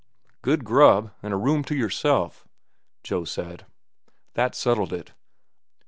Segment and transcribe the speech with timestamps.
[0.41, 2.47] "Good grub an' a room to yourself,"
[3.03, 3.67] Joe said.
[4.33, 5.13] That settled it.